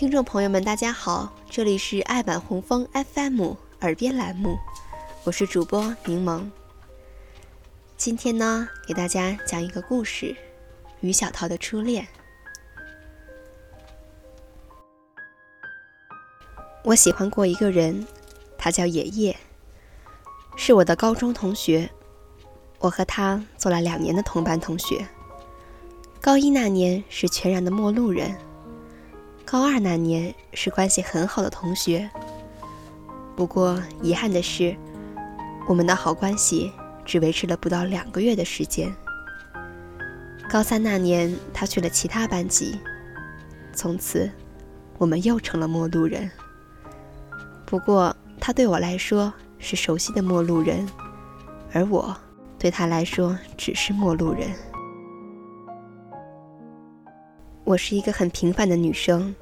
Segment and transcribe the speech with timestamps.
[0.00, 4.56] 听众朋友们，大家好，这里是爱版红枫 FM 耳边栏目，
[5.24, 6.48] 我是主播柠檬。
[7.98, 10.34] 今天呢，给大家讲一个故事：
[11.00, 12.08] 于小桃的初恋。
[16.82, 18.06] 我喜欢过一个人，
[18.56, 19.36] 他叫野叶，
[20.56, 21.90] 是我的高中同学。
[22.78, 25.06] 我和他做了两年的同班同学。
[26.22, 28.34] 高一那年是全然的陌路人，
[29.50, 32.08] 高二那年是关系很好的同学。
[33.34, 34.76] 不过遗憾的是，
[35.66, 36.70] 我们的好关系
[37.04, 38.94] 只维持了不到两个月的时间。
[40.48, 42.78] 高三那年，他去了其他班级，
[43.72, 44.30] 从此
[44.98, 46.30] 我们又成了陌路人。
[47.66, 50.88] 不过他对我来说是熟悉的陌路人，
[51.72, 52.16] 而我。
[52.56, 54.48] 对他来说，只是陌路人。
[57.70, 59.32] 我是一个很平凡的女生，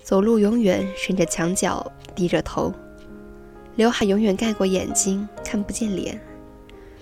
[0.00, 1.84] 走路永远顺着墙角，
[2.14, 2.72] 低着头，
[3.74, 6.16] 刘海永远盖过眼睛，看不见脸，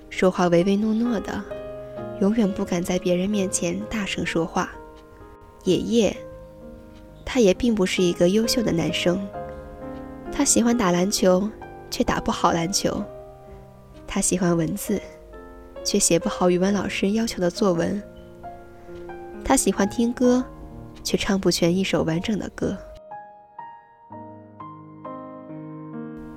[0.08, 1.44] 说话唯唯诺诺的，
[2.22, 4.72] 永远不敢在别人面前大声说话。
[5.64, 6.16] 爷爷，
[7.26, 9.20] 他也并不是一个优秀的男生，
[10.32, 11.46] 他喜欢打篮球，
[11.90, 13.04] 却打不好篮球。
[14.06, 14.98] 他喜欢文字。
[15.84, 18.02] 却写不好语文老师要求的作文。
[19.44, 20.42] 他喜欢听歌，
[21.04, 22.76] 却唱不全一首完整的歌。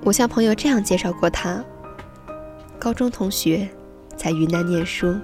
[0.04, 1.64] 我向朋友这样介绍过他：
[2.78, 3.68] 高中同学，
[4.16, 5.16] 在云南念书，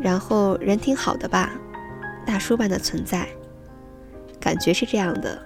[0.00, 1.50] 然后人挺好的吧，
[2.24, 3.28] 大叔般的存在，
[4.40, 5.40] 感觉是这样的。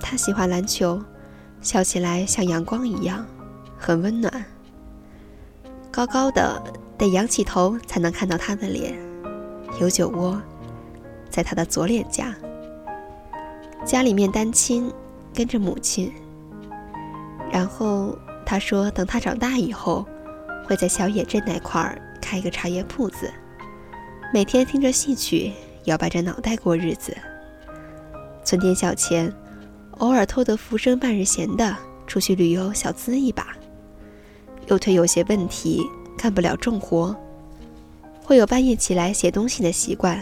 [0.00, 1.02] 他喜欢篮球，
[1.60, 3.24] 笑起来像阳光一样，
[3.78, 4.44] 很温暖。
[5.90, 6.62] 高高的，
[6.98, 8.98] 得仰起头才能看到他的脸。
[9.80, 10.40] 有酒窝，
[11.30, 12.34] 在他的左脸颊。
[13.84, 14.92] 家里面单亲，
[15.32, 16.12] 跟着母亲。
[17.52, 20.04] 然后他说，等他长大以后，
[20.66, 23.32] 会在小野镇那块儿开一个茶叶铺子，
[24.32, 25.52] 每天听着戏曲，
[25.84, 27.16] 摇摆着脑袋过日子，
[28.44, 29.32] 存点小钱，
[29.98, 33.56] 偶尔偷得浮生半日闲的出去旅游，小资一把。
[34.66, 35.80] 右腿有些问题，
[36.18, 37.14] 干不了重活，
[38.24, 40.20] 会有半夜起来写东西的习惯。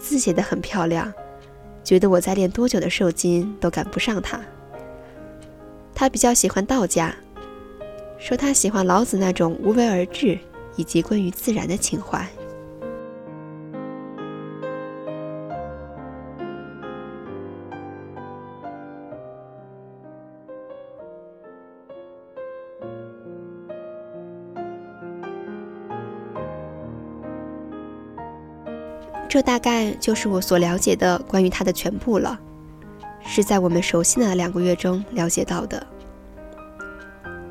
[0.00, 1.12] 字写得很漂亮，
[1.84, 4.40] 觉得我在练多久的瘦金都赶不上他。
[5.94, 7.14] 他比较喜欢道家，
[8.18, 10.38] 说他喜欢老子那种无为而治
[10.76, 12.26] 以及关于自然的情怀。
[29.30, 32.36] 这大概就是我所了解的关于他的全部了，
[33.24, 35.86] 是在我们熟悉的两个月中了解到的。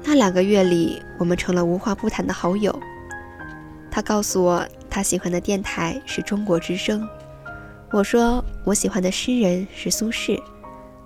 [0.03, 2.78] 那两个月里，我们成了无话不谈的好友。
[3.89, 7.07] 他告诉我，他喜欢的电台是中国之声。
[7.91, 10.38] 我说，我喜欢的诗人是苏轼，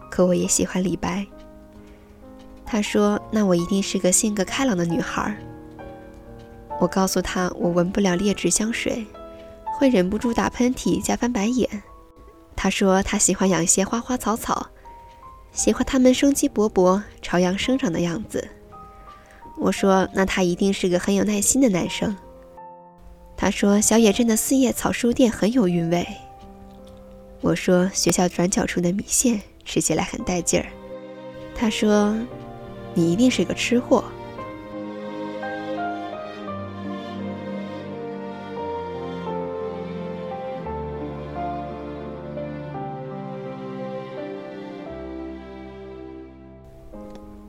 [0.10, 1.24] 可我也喜欢李白。
[2.66, 5.38] 他说，那我一定是个性格开朗的女孩。
[6.80, 9.06] 我告诉他，我闻不了劣质香水。
[9.84, 11.70] 会忍不住打喷嚏加翻白眼。
[12.56, 14.66] 他说他喜欢养一些花花草草，
[15.52, 18.48] 喜欢它们生机勃勃、朝阳生长的样子。
[19.58, 22.16] 我说那他一定是个很有耐心的男生。
[23.36, 26.08] 他说小野镇的四叶草书店很有韵味。
[27.42, 30.68] 我说学校转角处的米线吃起来很带劲儿。
[31.54, 32.16] 他说
[32.94, 34.06] 你一定是个吃货。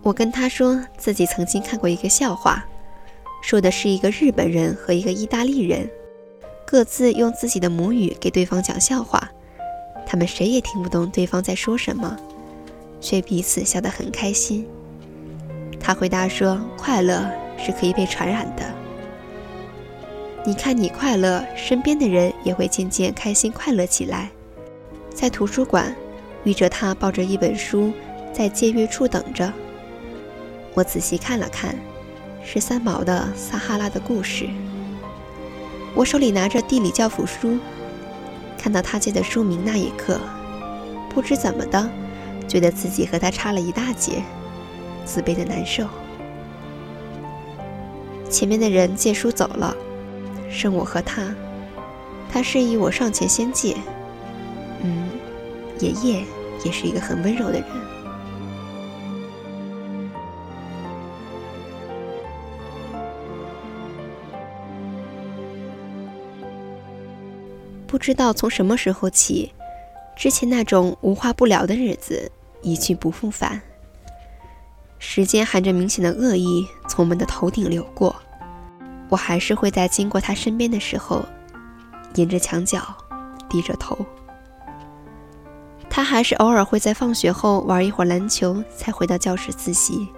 [0.05, 2.63] 我跟他说自己曾经看过一个笑话，
[3.43, 5.91] 说的是一个日本人和一个意大利人，
[6.67, 9.27] 各自用自己的母语给对方讲笑话，
[10.07, 12.15] 他们谁也听不懂对方在说什么，
[13.01, 14.67] 却彼此笑得很开心。
[15.81, 17.27] 他回答说：“快乐
[17.57, 18.63] 是可以被传染的。
[20.45, 24.31] 你看你快乐，身边的人也会渐渐开心快乐起来。”
[25.15, 25.97] 在图书馆
[26.45, 27.91] 遇着他抱着一本书，
[28.35, 29.51] 在借阅处等着。
[30.75, 31.77] 我仔细看了看，
[32.45, 34.45] 是三毛的《撒哈拉的故事》。
[35.95, 37.59] 我手里拿着地理教辅书，
[38.59, 40.19] 看到他借的书名那一刻，
[41.09, 41.89] 不知怎么的，
[42.49, 44.21] 觉得自己和他差了一大截，
[45.05, 45.87] 自卑的难受。
[48.29, 49.77] 前面的人借书走了，
[50.51, 51.33] 剩我和他。
[52.33, 53.77] 他示意我上前先借。
[54.83, 55.09] 嗯，
[55.79, 56.25] 爷爷
[56.65, 57.65] 也是一个很温柔的人。
[67.95, 69.53] 不知道从什么时候起，
[70.17, 72.29] 之前那种无话不聊的日子
[72.61, 73.63] 一去不复返。
[74.99, 78.17] 时间含着明显的恶意从我们的头顶流过，
[79.09, 81.25] 我还是会在经过他身边的时候，
[82.17, 82.83] 沿着墙角
[83.49, 83.97] 低着头。
[85.89, 90.09] 他还是偶尔会在放学后玩一会儿篮球，才回到教室自习。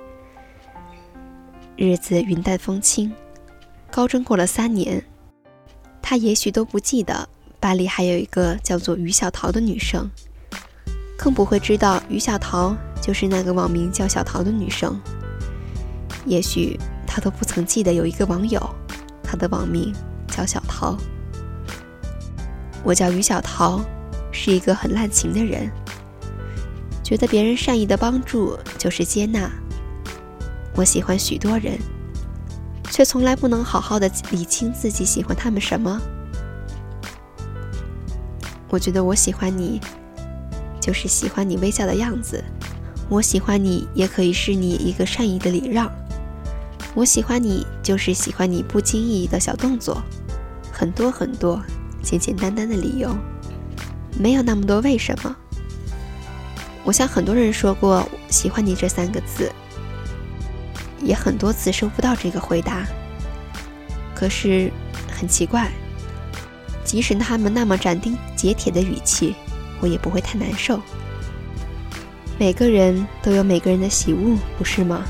[1.76, 3.12] 日子云淡风轻，
[3.90, 5.04] 高中过了三年，
[6.00, 7.28] 他也许都不记得。
[7.66, 10.08] 班里还有一个叫做于小桃的女生，
[11.18, 12.72] 更不会知道于小桃
[13.02, 14.96] 就是那个网名叫小桃的女生。
[16.24, 16.78] 也许
[17.08, 18.60] 她都不曾记得有一个网友，
[19.20, 19.92] 她的网名
[20.28, 20.96] 叫小桃。
[22.84, 23.80] 我叫于小桃，
[24.30, 25.68] 是一个很滥情的人，
[27.02, 29.50] 觉得别人善意的帮助就是接纳。
[30.76, 31.76] 我喜欢许多人，
[32.92, 36.00] 却从来不能好好的理清自己喜欢他们什么。
[38.68, 39.80] 我觉得我喜欢你，
[40.80, 42.42] 就是喜欢你微笑的样子。
[43.08, 45.90] 我喜欢你，也可以是你一个善意的礼让。
[46.94, 50.02] 我喜欢你，就是喜欢你不经意的小动作。
[50.72, 51.62] 很多很多
[52.02, 53.16] 简简单单的理由，
[54.18, 55.36] 没有那么多为什么。
[56.82, 59.52] 我向很多人说过喜欢你这三个字，
[61.00, 62.84] 也很多次收不到这个回答。
[64.14, 64.72] 可是
[65.08, 65.70] 很奇怪。
[66.86, 69.34] 即使他们那么斩钉截铁的语气，
[69.80, 70.80] 我也不会太难受。
[72.38, 75.04] 每个人都有每个人的喜恶，不是吗？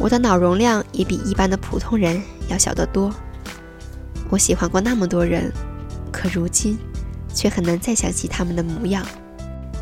[0.00, 3.12] 我的脑容量也比一般的普通人要小得多。
[4.30, 5.50] 我喜欢过那么多人，
[6.12, 6.78] 可如今
[7.34, 9.06] 却很难再想起他们的模样，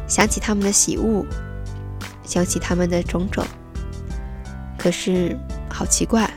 [0.06, 1.26] 想起他们的喜恶，
[2.24, 3.44] 想起他们的种种。
[4.78, 5.36] 可是
[5.68, 6.32] 好奇怪，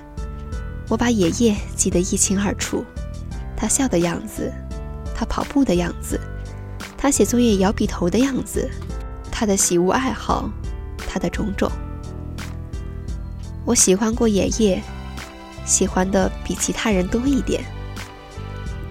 [0.88, 2.84] 我把爷爷记得一清二楚，
[3.56, 4.52] 他笑的样子，
[5.16, 6.20] 他跑步的样子，
[6.98, 8.68] 他写作业摇笔头的样子，
[9.32, 10.50] 他的喜恶爱好，
[10.98, 11.72] 他的种种。
[13.66, 14.82] 我喜欢过爷爷，
[15.64, 17.64] 喜欢的比其他人多一点。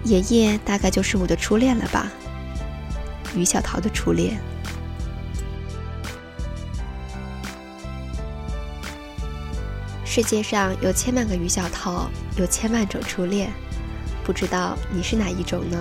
[0.09, 2.11] 爷爷大概就是我的初恋了吧，
[3.35, 4.41] 于小桃的初恋。
[10.03, 13.51] 世界上有千万个于小桃，有千万种初恋，
[14.23, 15.77] 不知道你是哪一种呢？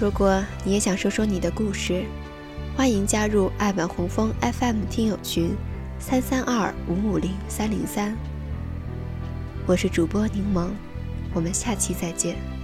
[0.00, 2.02] 如果你也想说说你的故事，
[2.74, 5.54] 欢迎加入爱晚红枫 FM 听友群
[5.98, 8.16] 三三二五五零三零三。
[9.66, 10.70] 我是主播柠檬。
[11.34, 12.61] 我们下期再见。